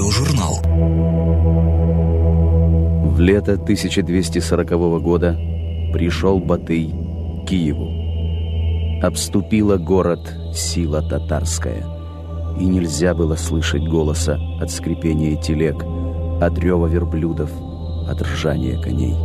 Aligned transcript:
радиожурнал. 0.00 0.60
В 3.12 3.20
лето 3.20 3.52
1240 3.54 5.02
года 5.02 5.38
пришел 5.92 6.38
Батый 6.38 6.90
к 7.44 7.48
Киеву. 7.48 9.02
Обступила 9.02 9.76
город 9.76 10.34
сила 10.54 11.02
татарская, 11.02 11.84
и 12.58 12.64
нельзя 12.64 13.14
было 13.14 13.36
слышать 13.36 13.82
голоса 13.82 14.38
от 14.60 14.70
скрипения 14.70 15.36
телег, 15.36 15.84
от 16.40 16.58
рева 16.58 16.86
верблюдов, 16.86 17.50
от 18.08 18.22
ржания 18.22 18.80
коней. 18.80 19.16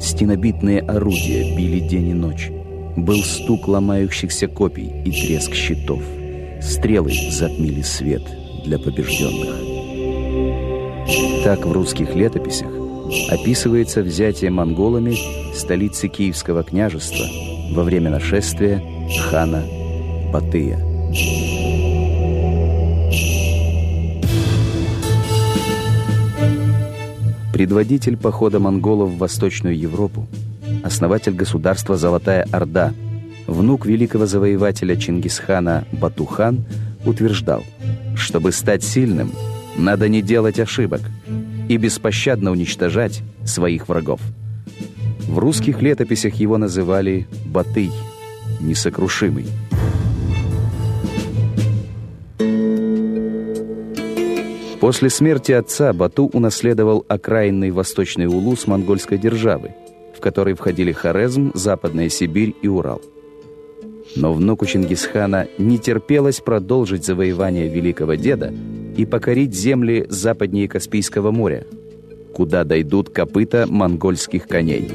Стенобитные 0.00 0.80
орудия 0.80 1.56
били 1.56 1.80
день 1.80 2.08
и 2.08 2.14
ночь. 2.14 2.50
Был 2.96 3.22
стук 3.22 3.68
ломающихся 3.68 4.46
копий 4.46 5.02
и 5.04 5.10
треск 5.10 5.54
щитов. 5.54 6.02
Стрелы 6.60 7.12
затмили 7.30 7.82
свет— 7.82 8.22
для 8.64 8.78
побежденных. 8.78 9.70
Так 11.44 11.64
в 11.66 11.72
русских 11.72 12.14
летописях 12.14 12.70
описывается 13.30 14.02
взятие 14.02 14.50
монголами 14.50 15.16
столицы 15.54 16.08
Киевского 16.08 16.62
княжества 16.62 17.24
во 17.72 17.82
время 17.82 18.10
нашествия 18.10 18.82
хана 19.30 19.64
Батыя. 20.32 20.78
Предводитель 27.52 28.16
похода 28.16 28.58
монголов 28.58 29.10
в 29.10 29.18
Восточную 29.18 29.78
Европу, 29.78 30.26
основатель 30.82 31.34
государства 31.34 31.96
Золотая 31.96 32.46
Орда, 32.52 32.94
внук 33.46 33.84
великого 33.84 34.24
завоевателя 34.24 34.96
Чингисхана 34.96 35.84
Батухан 35.92 36.64
утверждал, 37.04 37.62
чтобы 38.20 38.52
стать 38.52 38.84
сильным, 38.84 39.32
надо 39.76 40.08
не 40.08 40.22
делать 40.22 40.60
ошибок 40.60 41.00
и 41.68 41.76
беспощадно 41.76 42.50
уничтожать 42.50 43.22
своих 43.44 43.88
врагов. 43.88 44.20
В 45.26 45.38
русских 45.38 45.80
летописях 45.82 46.34
его 46.34 46.58
называли 46.58 47.26
Батый, 47.46 47.90
несокрушимый. 48.60 49.46
После 54.80 55.10
смерти 55.10 55.52
отца 55.52 55.92
Бату 55.92 56.30
унаследовал 56.32 57.04
окраинный 57.06 57.70
восточный 57.70 58.26
улус 58.26 58.66
монгольской 58.66 59.18
державы, 59.18 59.74
в 60.16 60.20
который 60.20 60.54
входили 60.54 60.90
Хорезм, 60.90 61.52
Западная 61.54 62.08
Сибирь 62.08 62.54
и 62.62 62.66
Урал. 62.66 63.02
Но 64.16 64.32
внуку 64.32 64.66
Чингисхана 64.66 65.46
не 65.58 65.78
терпелось 65.78 66.40
продолжить 66.40 67.04
завоевание 67.04 67.68
великого 67.68 68.14
деда 68.14 68.52
и 68.96 69.06
покорить 69.06 69.54
земли 69.54 70.06
западнее 70.08 70.68
Каспийского 70.68 71.30
моря, 71.30 71.64
куда 72.34 72.64
дойдут 72.64 73.10
копыта 73.10 73.66
монгольских 73.68 74.46
коней. 74.46 74.88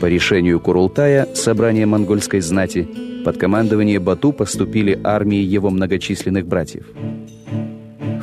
По 0.00 0.06
решению 0.06 0.60
Курултая, 0.60 1.28
собрания 1.34 1.86
монгольской 1.86 2.40
знати, 2.40 2.88
под 3.24 3.36
командование 3.36 4.00
Бату 4.00 4.32
поступили 4.32 4.98
армии 5.04 5.40
его 5.40 5.70
многочисленных 5.70 6.46
братьев– 6.46 6.84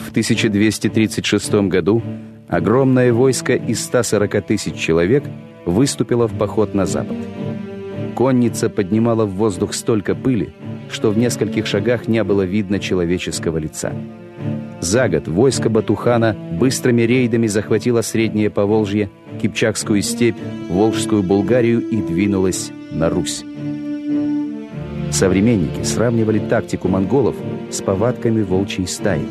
в 0.09 0.11
1236 0.11 1.53
году 1.69 2.02
огромное 2.47 3.13
войско 3.13 3.53
из 3.53 3.83
140 3.83 4.43
тысяч 4.43 4.73
человек 4.73 5.23
выступило 5.65 6.27
в 6.27 6.35
поход 6.35 6.73
на 6.73 6.87
запад. 6.87 7.15
Конница 8.19 8.69
поднимала 8.69 9.25
в 9.25 9.35
воздух 9.35 9.73
столько 9.73 10.13
пыли, 10.13 10.49
что 10.91 11.09
в 11.09 11.17
нескольких 11.17 11.65
шагах 11.65 12.09
не 12.09 12.21
было 12.25 12.41
видно 12.41 12.77
человеческого 12.77 13.59
лица. 13.59 13.93
За 14.81 15.07
год 15.07 15.30
войско 15.30 15.69
Батухана 15.69 16.35
быстрыми 16.59 17.03
рейдами 17.03 17.47
захватило 17.47 18.02
Среднее 18.02 18.49
Поволжье, 18.49 19.09
Кипчакскую 19.41 20.02
степь, 20.02 20.35
Волжскую 20.69 21.23
Булгарию 21.23 21.79
и 21.79 21.95
двинулось 22.02 22.71
на 22.91 23.09
Русь. 23.09 23.45
Современники 25.11 25.83
сравнивали 25.83 26.39
тактику 26.39 26.89
монголов 26.89 27.37
с 27.71 27.81
повадками 27.81 28.41
волчьей 28.41 28.89
стаи. 28.89 29.25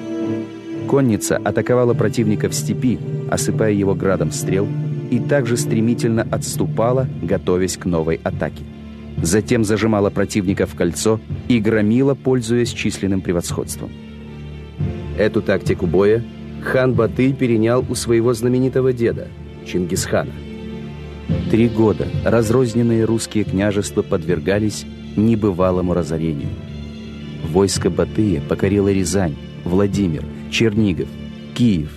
Конница 0.88 1.36
атаковала 1.36 1.92
противника 1.92 2.48
в 2.48 2.54
степи, 2.54 2.98
осыпая 3.30 3.72
его 3.72 3.94
градом 3.94 4.32
стрел, 4.32 4.66
и 5.10 5.18
также 5.18 5.58
стремительно 5.58 6.26
отступала, 6.30 7.06
готовясь 7.20 7.76
к 7.76 7.84
новой 7.84 8.18
атаке. 8.24 8.62
Затем 9.22 9.64
зажимала 9.64 10.10
противника 10.10 10.66
в 10.66 10.74
кольцо 10.74 11.20
и 11.48 11.58
громила, 11.58 12.14
пользуясь 12.14 12.72
численным 12.72 13.20
превосходством. 13.20 13.90
Эту 15.18 15.42
тактику 15.42 15.86
боя 15.86 16.24
хан 16.62 16.94
Батый 16.94 17.32
перенял 17.32 17.84
у 17.88 17.94
своего 17.94 18.32
знаменитого 18.34 18.92
деда, 18.92 19.28
Чингисхана. 19.66 20.32
Три 21.50 21.68
года 21.68 22.06
разрозненные 22.24 23.04
русские 23.04 23.44
княжества 23.44 24.02
подвергались 24.02 24.86
небывалому 25.16 25.94
разорению. 25.94 26.48
Войско 27.50 27.90
Батыя 27.90 28.40
покорило 28.40 28.90
Рязань, 28.90 29.36
Владимир, 29.64 30.24
Чернигов, 30.50 31.08
Киев. 31.54 31.90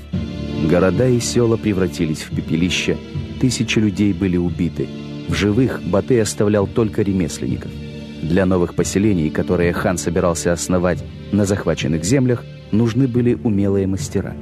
Города 0.70 1.08
и 1.08 1.20
села 1.20 1.58
превратились 1.58 2.22
в 2.22 2.36
пепелище, 2.36 2.98
тысячи 3.40 3.80
людей 3.80 4.14
были 4.14 4.38
убиты. 4.38 4.88
В 5.32 5.34
живых 5.34 5.82
Батый 5.82 6.22
оставлял 6.22 6.68
только 6.68 7.04
ремесленников. 7.04 7.72
Для 8.22 8.46
новых 8.46 8.76
поселений, 8.76 9.30
которые 9.30 9.72
хан 9.72 9.98
собирался 9.98 10.52
основать 10.52 11.02
на 11.32 11.46
захваченных 11.46 12.04
землях, 12.04 12.44
нужны 12.74 13.08
были 13.08 13.36
умелые 13.42 13.88
мастера. 13.88 14.36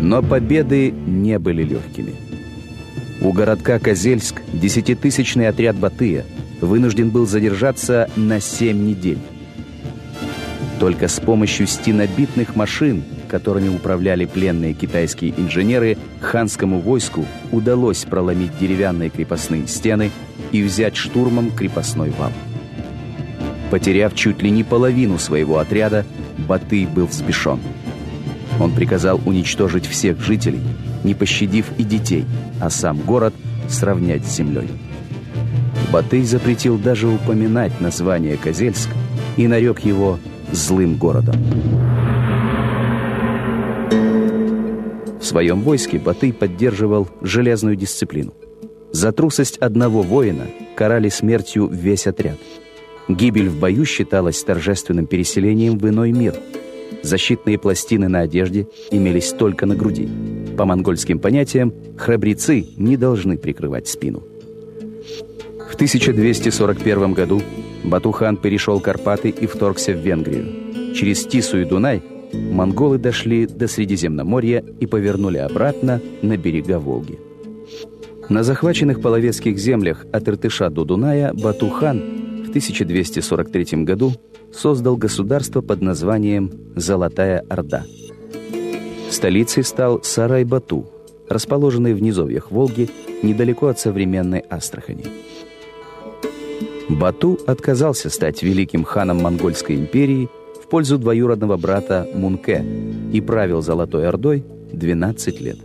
Но 0.00 0.22
победы 0.22 0.92
не 0.92 1.38
были 1.38 1.62
легкими. 1.62 2.14
У 3.20 3.32
городка 3.32 3.78
Козельск 3.78 4.40
десятитысячный 4.54 5.48
отряд 5.48 5.76
Батыя 5.76 6.24
вынужден 6.62 7.10
был 7.10 7.26
задержаться 7.26 8.08
на 8.16 8.40
семь 8.40 8.86
недель. 8.86 9.18
Только 10.80 11.06
с 11.06 11.20
помощью 11.20 11.66
стенобитных 11.66 12.56
машин, 12.56 13.04
которыми 13.28 13.68
управляли 13.68 14.24
пленные 14.24 14.74
китайские 14.74 15.32
инженеры, 15.36 15.96
ханскому 16.20 16.80
войску 16.80 17.24
удалось 17.52 18.04
проломить 18.04 18.58
деревянные 18.58 19.10
крепостные 19.10 19.66
стены 19.68 20.10
и 20.50 20.62
взять 20.62 20.96
штурмом 20.96 21.50
крепостной 21.52 22.10
вал. 22.10 22.32
Потеряв 23.70 24.14
чуть 24.14 24.42
ли 24.42 24.50
не 24.50 24.64
половину 24.64 25.18
своего 25.18 25.58
отряда, 25.58 26.04
Батый 26.38 26.86
был 26.86 27.06
взбешен. 27.06 27.60
Он 28.60 28.72
приказал 28.72 29.20
уничтожить 29.24 29.86
всех 29.86 30.20
жителей, 30.20 30.60
не 31.04 31.14
пощадив 31.14 31.66
и 31.78 31.84
детей, 31.84 32.24
а 32.60 32.70
сам 32.70 32.98
город 32.98 33.34
сравнять 33.68 34.24
с 34.24 34.36
землей. 34.36 34.68
Батый 35.92 36.22
запретил 36.24 36.78
даже 36.78 37.06
упоминать 37.06 37.80
название 37.80 38.36
Козельск 38.36 38.88
и 39.36 39.46
нарек 39.46 39.80
его 39.80 40.18
злым 40.52 40.96
городом. 40.96 41.36
Своем 45.28 45.60
войске 45.62 45.98
Батый 45.98 46.32
поддерживал 46.32 47.08
железную 47.20 47.76
дисциплину. 47.76 48.32
За 48.92 49.12
трусость 49.12 49.58
одного 49.58 50.02
воина 50.02 50.46
карали 50.74 51.10
смертью 51.10 51.68
весь 51.68 52.06
отряд. 52.06 52.38
Гибель 53.08 53.48
в 53.48 53.58
бою 53.58 53.84
считалась 53.84 54.42
торжественным 54.42 55.06
переселением 55.06 55.78
в 55.78 55.88
иной 55.88 56.12
мир. 56.12 56.34
Защитные 57.02 57.58
пластины 57.58 58.08
на 58.08 58.20
одежде 58.20 58.66
имелись 58.90 59.30
только 59.32 59.66
на 59.66 59.76
груди. 59.76 60.08
По 60.56 60.64
монгольским 60.64 61.18
понятиям, 61.18 61.72
храбрецы 61.96 62.66
не 62.76 62.96
должны 62.96 63.36
прикрывать 63.36 63.88
спину. 63.88 64.22
В 65.70 65.74
1241 65.74 67.12
году 67.12 67.42
Батухан 67.84 68.36
перешел 68.36 68.80
Карпаты 68.80 69.28
и 69.28 69.46
вторгся 69.46 69.92
в 69.92 69.98
Венгрию. 69.98 70.94
Через 70.94 71.24
Тису 71.24 71.60
и 71.60 71.64
Дунай 71.64 72.02
монголы 72.32 72.98
дошли 72.98 73.46
до 73.46 73.68
Средиземноморья 73.68 74.64
и 74.80 74.86
повернули 74.86 75.38
обратно 75.38 76.00
на 76.22 76.36
берега 76.36 76.78
Волги. 76.78 77.18
На 78.28 78.42
захваченных 78.42 79.00
половецких 79.00 79.58
землях 79.58 80.04
от 80.12 80.28
Иртыша 80.28 80.68
до 80.68 80.84
Дуная 80.84 81.32
Батухан 81.32 82.44
в 82.46 82.48
1243 82.50 83.84
году 83.84 84.12
создал 84.52 84.96
государство 84.96 85.60
под 85.60 85.80
названием 85.80 86.50
«Золотая 86.76 87.44
Орда». 87.48 87.84
Столицей 89.10 89.64
стал 89.64 90.02
Сарай-Бату, 90.02 90.86
расположенный 91.28 91.94
в 91.94 92.02
низовьях 92.02 92.50
Волги, 92.50 92.90
недалеко 93.22 93.68
от 93.68 93.78
современной 93.78 94.44
Астрахани. 94.50 95.04
Бату 96.88 97.38
отказался 97.46 98.10
стать 98.10 98.42
великим 98.42 98.84
ханом 98.84 99.22
Монгольской 99.22 99.76
империи 99.76 100.28
пользу 100.68 100.98
двоюродного 100.98 101.56
брата 101.56 102.06
Мунке 102.14 102.64
и 103.12 103.20
правил 103.20 103.62
Золотой 103.62 104.06
Ордой 104.08 104.44
12 104.72 105.40
лет. 105.40 105.58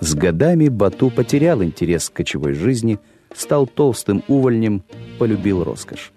С 0.00 0.14
годами 0.14 0.68
Бату 0.68 1.10
потерял 1.10 1.62
интерес 1.62 2.08
к 2.08 2.14
кочевой 2.14 2.52
жизни, 2.52 2.98
стал 3.34 3.66
толстым 3.66 4.22
увольнем, 4.28 4.84
полюбил 5.18 5.64
роскошь. 5.64 6.12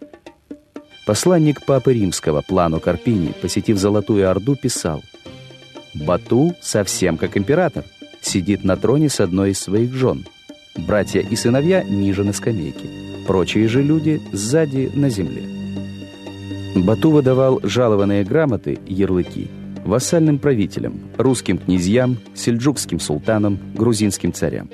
Посланник 1.07 1.65
Папы 1.65 1.93
Римского 1.93 2.43
Плану 2.47 2.79
Карпини, 2.79 3.33
посетив 3.41 3.79
Золотую 3.79 4.29
Орду, 4.29 4.55
писал 4.55 5.01
Бату 5.95 6.53
совсем 6.61 7.17
как 7.17 7.35
император. 7.35 7.83
Сидит 8.21 8.63
на 8.63 8.75
троне 8.75 9.09
с 9.09 9.19
одной 9.19 9.51
из 9.51 9.59
своих 9.59 9.93
жен. 9.93 10.25
Братья 10.75 11.21
и 11.21 11.35
сыновья 11.35 11.83
ниже 11.83 12.23
на 12.23 12.33
скамейке. 12.33 12.98
Прочие 13.29 13.67
же 13.67 13.83
люди 13.83 14.19
сзади 14.31 14.89
на 14.95 15.07
земле. 15.07 15.43
Бату 16.75 17.11
выдавал 17.11 17.59
жалованные 17.61 18.23
грамоты, 18.23 18.79
ярлыки, 18.87 19.47
вассальным 19.85 20.39
правителям, 20.39 20.99
русским 21.15 21.59
князьям, 21.59 22.17
сельджукским 22.33 22.99
султанам, 22.99 23.59
грузинским 23.75 24.33
царям. 24.33 24.67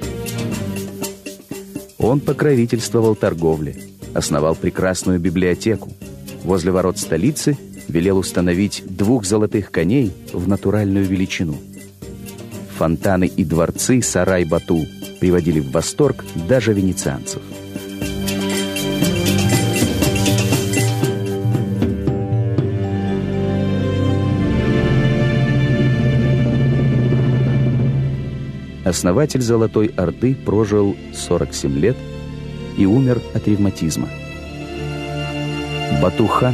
Он 1.98 2.22
покровительствовал 2.22 3.16
торговле, 3.16 3.76
основал 4.14 4.56
прекрасную 4.56 5.20
библиотеку. 5.20 5.92
Возле 6.46 6.72
ворот 6.72 6.98
столицы 6.98 7.58
велел 7.90 8.18
установить 8.18 8.84
двух 8.88 9.26
золотых 9.26 9.70
коней 9.70 10.14
в 10.32 10.48
натуральную 10.48 11.06
величину. 11.06 11.58
Фонтаны 12.78 13.26
и 13.26 13.44
дворцы 13.44 14.02
Сарай-Бату 14.02 14.80
приводили 15.20 15.60
в 15.60 15.72
восторг 15.72 16.24
даже 16.48 16.72
венецианцев. 16.72 17.42
Основатель 28.86 29.42
Золотой 29.42 29.88
Орды 29.98 30.36
прожил 30.36 30.96
47 31.12 31.80
лет 31.80 31.98
и 32.78 32.86
умер 32.86 33.20
от 33.34 33.48
ревматизма. 33.48 34.08
Батухан, 36.04 36.54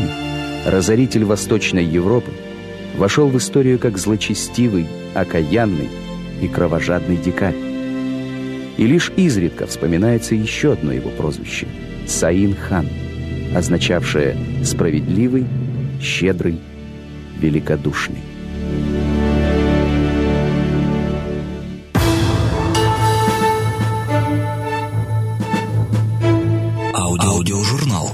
разоритель 0.66 1.26
Восточной 1.26 1.84
Европы, 1.84 2.32
вошел 2.96 3.28
в 3.28 3.38
историю 3.38 3.80
как 3.80 3.98
злочестивый, 3.98 4.88
окаянный 5.14 5.90
и 6.42 6.48
кровожадный 6.48 7.18
дикарь. 7.18 7.58
И 8.78 8.88
лишь 8.88 9.12
изредка 9.18 9.68
вспоминается 9.68 10.34
еще 10.34 10.72
одно 10.72 10.94
его 10.94 11.10
прозвище– 11.10 11.68
Саин-хан, 12.08 12.88
означавшее 13.54 14.38
«справедливый», 14.64 15.46
«щедрый», 16.02 16.60
«великодушный». 17.40 18.31
Аудиожурнал. 27.20 28.12